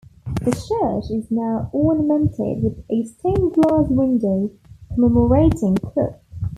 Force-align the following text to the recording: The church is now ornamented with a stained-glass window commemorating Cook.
The 0.43 0.49
church 0.51 1.11
is 1.11 1.29
now 1.29 1.69
ornamented 1.71 2.63
with 2.63 2.83
a 2.89 3.03
stained-glass 3.03 3.87
window 3.89 4.49
commemorating 4.95 5.75
Cook. 5.75 6.19